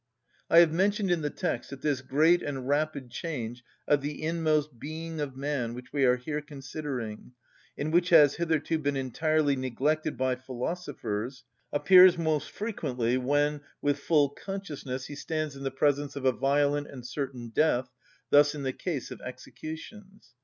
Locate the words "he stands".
15.05-15.55